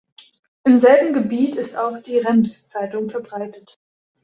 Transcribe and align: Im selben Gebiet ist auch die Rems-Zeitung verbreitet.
Im 0.63 0.79
selben 0.79 1.13
Gebiet 1.13 1.55
ist 1.57 1.77
auch 1.77 2.01
die 2.01 2.17
Rems-Zeitung 2.17 3.11
verbreitet. 3.11 3.77